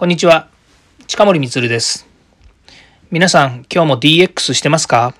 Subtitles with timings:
[0.00, 0.48] こんにちは。
[1.06, 2.06] 近森光です。
[3.10, 5.14] 皆さん、今日も DX してますか？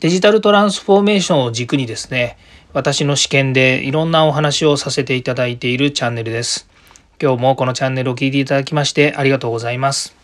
[0.00, 2.38] デジタルトランスフォーメーションを軸にですね、
[2.72, 6.70] 私の試験でいろんなお話をさせていただいているチャンネルです。
[7.20, 10.16] 今日もこのチャンネルを聞いていただきましてありがとうございます。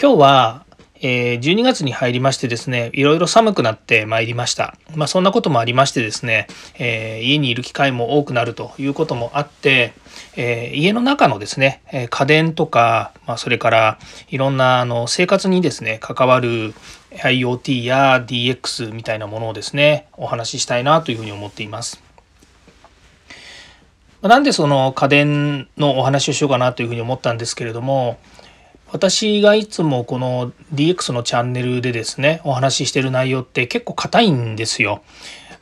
[0.00, 0.65] 今日は
[1.00, 4.76] えー、12月に入りましてですね、いろいろ寒くなってまいりました。
[4.94, 6.46] まあそんなこともありましてですね、
[6.78, 9.92] えー、家にいる機会も多くなるということもあって、
[10.36, 13.98] えー、家の中のですね、家電とか、まあ、それから
[14.28, 16.74] いろんなあの生活にですね、関わる
[17.10, 22.02] IoT や DX みたいなものをですね、お話ししたいなというふうに思っています。
[24.22, 28.18] なんでその家電のお話をしようかなというふうに思ったんですけれども、
[28.92, 35.02] 私がいつもこの DX のチャンネルでですねお話ししてる内容って結構硬いんですよ。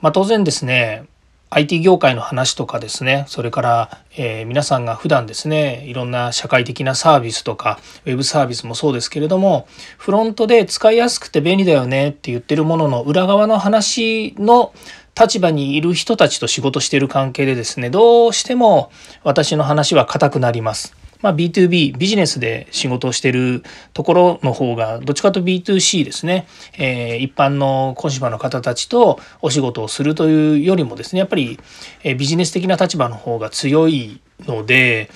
[0.01, 1.05] まあ、当然ですね
[1.51, 14.75] IT 業界の話とかですねそれから、えー、皆さんが普段ですねいろんな社会的なサービスとかウェブサービスもそうですけれどもフロントで使いやすくて便利だよねって言ってるものの裏側の話の
[15.19, 18.91] 立場にいる人たちと仕事してる関係でですねどうしても
[19.23, 21.04] 私の話は硬くなります。
[21.25, 23.63] まあ、B2B ビジネスで仕事をしてる
[23.95, 31.59] ところの方がどっちかと B2C ですね、えー、一般の小島の方たちとお仕事をするというよりもですねやっぱり
[32.03, 35.09] ビジネス的な立場の方が強いので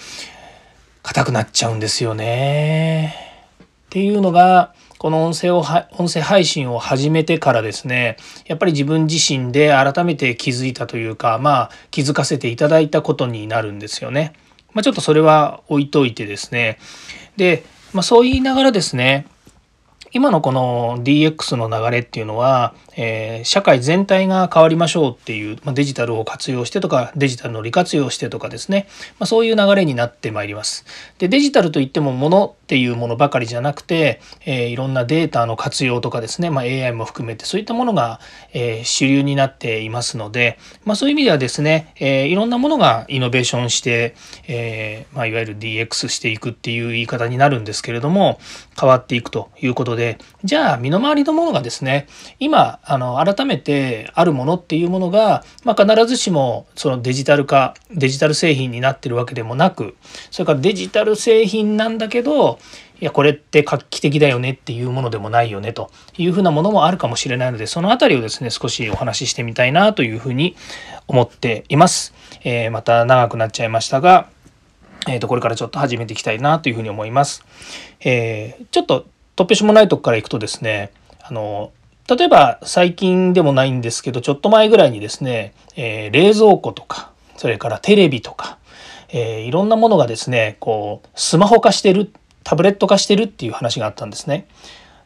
[1.03, 3.15] 硬くなっちゃうんですよね。
[3.61, 5.63] っていうのがこの音声を
[5.99, 14.33] 音声配信を始めてからですねやっぱり自分自身で改めて気づいたというかまあ気づかせていただいたことになるんですよね。
[14.75, 16.79] まあ、ちょっとそれは置いといてですね。
[17.37, 19.27] で、まあ、そう言いながらですね
[20.13, 28.89] 今のこの DX の流れっていうのは、えー、社会全体が変わりましょうっていう、まあ、デジタルを活用してとかデジタルの利活用してとかですね、
[29.21, 30.85] まあ、そういう流れになってまいります。
[31.19, 38.21] でデジタルといってもものっていうものばかりじゃなくて、えー、いろんなデータの活用とかですね、まあ、AI も含めてそういったものが、
[38.53, 44.17] えー、主流になっていますので、まあ、そういう意味ではですね、えいろんなものがイノベーションして、
[44.49, 48.41] えまあ、いわゆる DX していくっていう言い方になるんですけれども
[48.79, 52.07] 変わっていくということでじゃあ身の回りのものがですね
[52.39, 59.95] 今あの改めてあるものっていうものが、まあ、必ずしもそのデジタル化デジタル製品になってるわけでもなく
[60.31, 62.59] それからデジタル製品なんだけど
[63.01, 70.57] いやこれって画期的だよねっていうものでもないよねというふうなものもあるかもしれないのでその辺りをですね少しお話ししてみたいなというふうに
[71.07, 72.15] 思っています。
[72.45, 74.29] えー、また長くなっちゃいましたが
[75.07, 77.45] えー、とこれからちょっと始めていきたいなというふうに思います。
[78.01, 79.07] えー、ちょっと
[79.37, 80.91] 突拍子もないとこからいくとですね
[81.23, 81.73] あの
[82.09, 88.59] 例えば最近でもないんですけどちょっと前ぐらいにですね、えー、冷蔵庫とかそれからテレビとか、
[89.11, 92.11] えー、いろんなものがですねこうスマホ化してる
[92.45, 94.49] タブレット化してるっていう話があったんですね。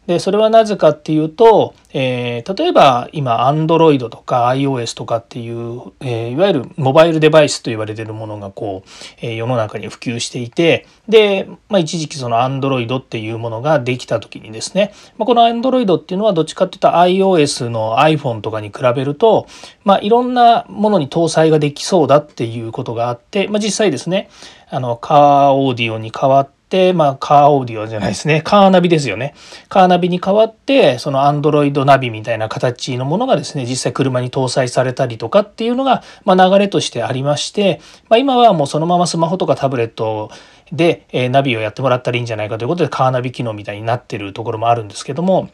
[0.07, 8.89] でそれはなぜかっていうと、えー、例えば今 Android とか iOS とかっていう、えー、いわゆるモバイルデバイスと言われてるものがこう、
[9.21, 19.47] えー、世の中に普及していてで、まあ、一時期その Android っていうものができた時にですね、まあ、この Android っていうのはどっちかっていうと iOS の iPhone とかに比べると、
[19.85, 24.31] まあ、いろんなものに搭載ができそうだっていうことがあって、まあ、実際ですね
[24.69, 26.62] あのカーオーディオに代わって、
[26.93, 28.43] まあ、カーオーディオじゃないですね。
[28.43, 29.35] カーナビですよね。
[29.69, 40.31] カーナビに代わって、そのアンドロイドナビみたいな形のものがですね、実際車に搭載されたりとかっていうのが、まあ、流れとしてありまして、まあ、今はもうそのままスマホとかタブレット
[40.73, 45.51] で、え、ナビをやってもらったらいいんじゃないかということで、カーナビ機能みたいになってるところもあるんですけども、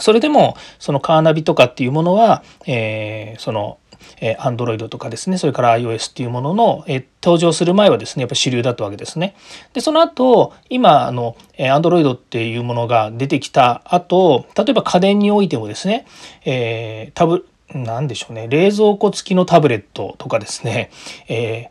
[0.00, 3.78] それでも、そのカーナビとかっていうものは、えー、その、
[4.20, 9.34] えー、Android とかですねそれから iOS っていうものの、えー、登場する前はですねやっぱ主流だったわけですね。
[9.72, 16.06] でその後今あの、え、Android っていうものが出てきた後例えば家電においてもですね、
[16.44, 20.90] えー、タブなんでしょうね冷蔵庫付きのタブレットとかですね、
[21.28, 21.70] え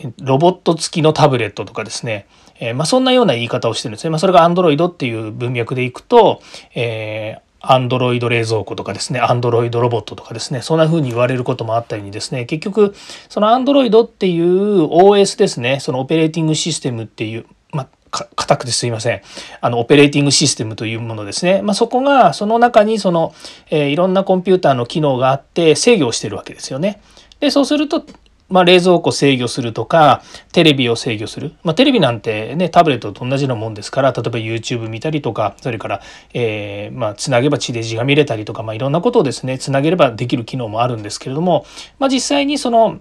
[0.00, 2.26] ー、ロボット付きのタブレットとかですね
[2.58, 4.10] えー、まあ、そんなような言い方をしてるんですね。
[4.10, 6.40] まあ、それが Android っていう文脈でいくと、
[6.74, 12.94] えアンドロイド冷蔵庫とかですね、アンドロイドロボットとかですね、そんな風に言われることもあったようにですね、結局、
[13.28, 19.22] そのアンドロイドっていう OS ですね、そのオペレーティングシステムっていう、まあ、硬くてすいません。
[19.60, 21.62] あの、オペレーティングシステムというものですね。
[21.62, 23.34] まあ、そこが、その中にその、
[23.70, 27.00] えー、いろんなコンピューターの機能があって制御をしてるわけですよね。
[27.40, 28.04] で、そうすると、
[28.48, 30.22] まあ、冷蔵庫制御するとか
[30.52, 36.00] テレビを制御する、まあ、テレビなんてねタブレットと同じようなもんですから例えば YouTube 見たりとかそれから、
[36.32, 41.66] えー、まあ、つなげば地デジが見れたりとか、まあ、いろんなことをですねつなげればできる機能もあるんですけれども、
[41.98, 43.00] まあ、実際にその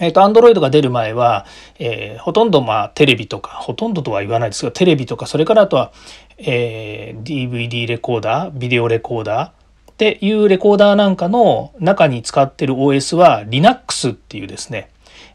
[0.00, 1.44] えっ、と、Android が出る前は、
[1.78, 5.92] えー、ほとんどまあテレビとか、ほとんどとは言わないですが、テレビとか、それからあとは、
[6.38, 9.61] えー、DVD レコーダー、ビデオレコーダー
[10.02, 14.90] っていうレコーダーなんかの中に使ってる OS は Linux っていうですね、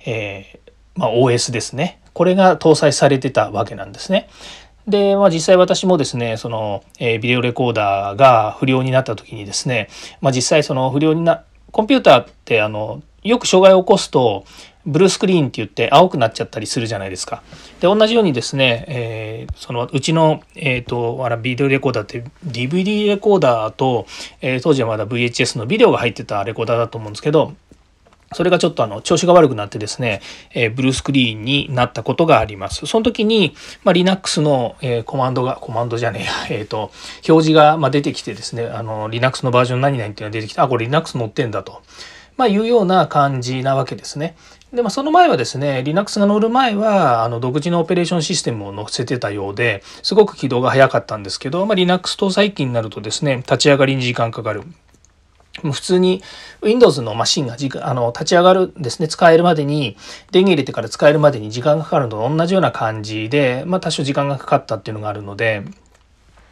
[0.05, 2.01] えー、まあ、OS ですね。
[2.11, 4.27] これが搭載されてたわけなんですね。
[4.85, 9.87] で、まあ、実際私もですねその、えー、ビデオレコーダーが不良になった時にですね、
[10.19, 14.45] まあ、実際その不良になコンピューターってあのよく障害を起こすと
[14.85, 17.43] ブルースクリーンって言って青くなっちゃったりするじゃないですか。
[17.81, 24.07] で同じようにですね、えー、そのうちの、えーと、あらビデオレコーダーって DVD レコーダーと、
[24.41, 27.53] えー、当時はまだ VHS のビデオが入ってたレコーダーだと思うんですけど
[28.33, 30.21] それがちょっとあの調子が悪くなってですね、
[30.53, 32.85] えー、ブルースクリーンになったことがあります。
[32.85, 36.91] その時に、まあ、Linux の、えー、コマンドが、コマンドじゃねえや、 えっ、ー、と、
[37.27, 41.81] 表示が、まあ、出てきてですね、あの、Linux のバージョン何々っていうのが出てきて、あ、これ Linux 載ってんだと。
[42.37, 44.35] まあ、いうような感じなわけですね。
[44.71, 54.63] で、まあ、その前はですね、Linux が乗る前は、あの、独自のオペレーションシステムを載せてたようで、すごく起動が早かったんですけど、まあ、Linux 搭載機になるとですね、立ち上がりに時間かかる。
[55.63, 56.21] 普通に
[56.61, 59.97] Windows のマシンがじあの立ち上がるんですね使えるまでに
[60.31, 65.63] 電源入れてから使えるまでに時間がかかるのと同じような感じで、まあ、多少時間がかかったっていうのがあるので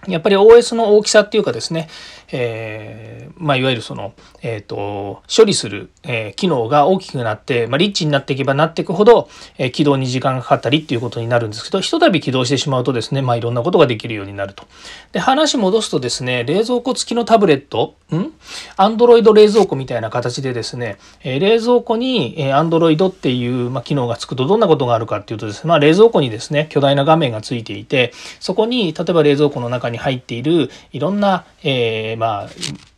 [0.08, 1.88] やっぱり OS の大きさっていうかですね、
[2.32, 14.66] えー、まあ、いわゆるその、えっ、ー、と、処理する、えー、機能が大きくなって、まあ、リッチになっていけばなっていくほど、え起動に時間がかかったりっていうことになるんですけど、ひとたび起動してしまうとですね、まあ、いろんなことができるようになると。
[15.12, 18.32] で、話戻すとですね、冷蔵庫付きのタブレット、ん
[18.78, 32.50] ?Android 冷蔵庫みたいな形でですね、え冷蔵庫に、え Android っていう、まあ、機能がつくとどんなことがあるかっていうとですね、まあ、冷蔵庫にですね、巨大な画面がついていて、そこに、例えば冷蔵庫の中に入っているいろんな、えー、まあ、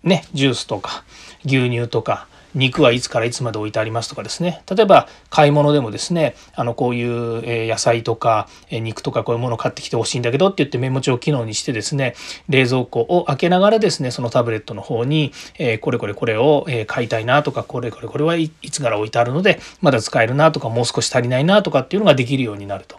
[0.03, 1.03] ね、ジュースとか
[1.45, 2.27] 牛乳とか
[2.57, 12.15] 肉はいつからいつまで置いてありますとかですね例えば買い物でもですねあのこういう野菜とか肉とかこういうものを買ってきてほしいんだけどって言ってメモ帳機能にしてですね
[12.49, 22.97] 冷蔵庫を開けながらですねそのタブレットの方に、えこれこれこれを買いたいなとかこれこれこれはいつから置いてあるのでまだ使えるなとかもう少し足りないなとかっていうのができるようになると。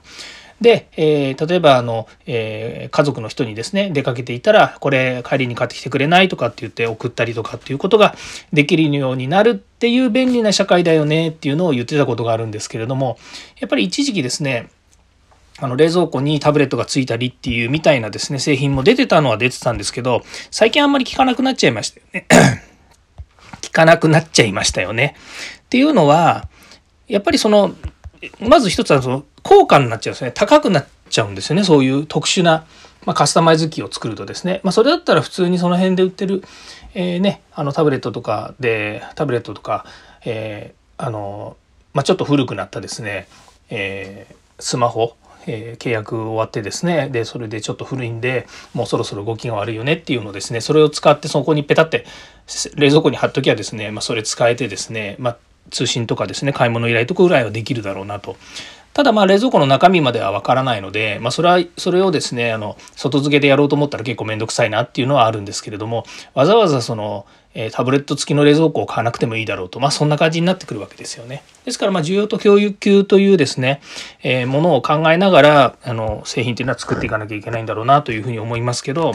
[0.61, 8.15] で、えー、例えばあの、えー、家族の人にですね出かけていたらこれ帰りに買ってきてくれないとかって言って送ったりとかっていうことが
[8.53, 13.19] できるようになるっていう便利な社会だよねっていうのを言ってたことがあるんですけれども
[13.61, 14.71] やっぱり一時期ですね
[15.61, 22.27] あの冷蔵庫にタブレットがついたりっていうみたいなですね製品も出てたのは出てたんですけど最近あんまり聞かなくなっちゃいましたよね。
[23.61, 25.17] 聞かなくなっちゃいましたよね。
[25.61, 26.49] っていうのは
[27.09, 27.75] やっぱりその
[28.41, 30.33] まず一つはその高価になっちゃうんですね。
[30.33, 31.65] 高くなっちゃうんですよね。
[31.65, 32.65] そういう特殊な、
[33.05, 34.61] まあ、カスタマイズ機を作るとですね。
[34.65, 36.43] まあ、それだったら普通にその辺で売ってる、
[36.95, 39.85] えー、ね、あのタブレットとかで、タブレットとか、
[40.25, 41.57] えー、あの、
[41.95, 43.29] まあ、ちょっと古くなったですね、
[43.71, 45.17] えー、スマホ、
[45.47, 52.05] えー、契約終わってですねでそれでちょっと古いんでもうそろそろ動きが悪いよねっていうのをですねそれを使ってそこにペタって
[52.77, 55.39] 冷蔵庫に貼っときゃですね、まあ、それ使えてですね、まあ、
[55.71, 58.37] 通信とかですね買い物依頼とかぐらいはできるだろうなと。
[58.95, 66.05] ただまあ冷蔵庫の中身まではわからないので、まあ、それはそれをですねあの外付けでやろうと思ったら結構面倒くさいなっていうのはあるんですけれども
[66.35, 67.25] わざわざその、
[67.55, 71.45] えタブレット付きの冷蔵庫を買わなくてもいいだろうと、まあ、そんな感じになってくるわけですよね。
[71.65, 73.81] ですからまあ需要と供給というですね、
[74.25, 79.13] えー、ものを考えながらあの製品っていうのは作っていかなきゃいけないんだろうなというふうに思いますけど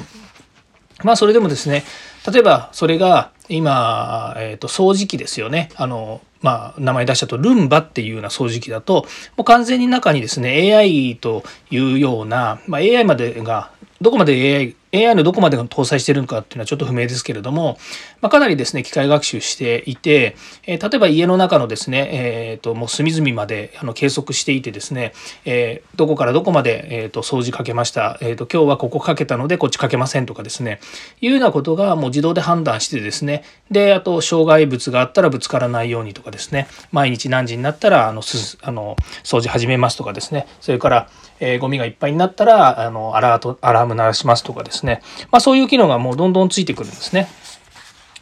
[1.03, 1.83] まあそれでもですね
[2.32, 5.70] 例えばそれが今、えー、と掃除機ですよね。
[5.75, 9.06] あのまあ、名前出したとルンバっていうような掃除機だと
[9.38, 17.80] もう完全に中にですね AI というような、まあ、AI までがどこまで AI AI のどこまでが搭載してるのかっていうのはちょっと不明ですけれども、
[18.22, 20.36] まあ、かなりですね機械学習していて、
[20.68, 25.13] えー、例えば家の中のですね、えー、ともう隅々まであの計測していてですね、
[25.46, 30.80] えー、どこからどこまで、えー、と掃除かけました、えー、と今日はここかけたのでこっちかけませんとかですね
[31.22, 33.43] いうようなことがもう自動で判断してですね。
[33.72, 36.67] であと障害物があったらぶつからないようにとかですね。
[36.91, 40.48] 毎日何時になったらあのすあの掃除始めますとかですね。
[40.62, 45.01] それから、えー、ゴミがいっぱいになったらあのアラートアラーム鳴らしますとかですね、
[45.32, 47.27] まあ、そういう機能がもうどんどんついてくるんですね。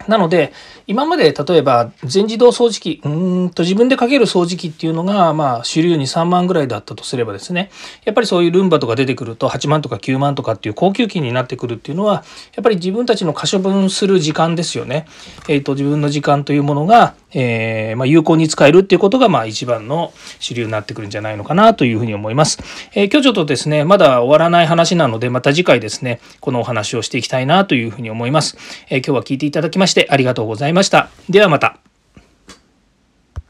[0.07, 0.53] なので、
[0.87, 7.71] 今まで例えば全自動掃除機、うんと自分でかける掃除機っていうのが、まあ主流に3万ぐらいだったとすればですね、
[8.05, 12.23] やっぱりそういうルンバとか出てくると8万とか9万とかっていう高級機になってくるっていうのは、
[12.55, 15.05] やっぱり自分たちの可処分する時間ですよね。
[15.47, 22.59] えっ、ー、と、自分の時間というものが、えー、まあ、有効に使えるっていうことが、まあ一番の主流になってくるんじゃないのかなというふうに思います。
[22.93, 28.57] えー、今日ちょっとですね、まだ終わらない話なので、また次回ですね、このお話をしていきたいなというふうに思います。
[28.89, 31.09] え今日は聞いていただきましてありがとうございました。
[31.29, 31.90] ではまた。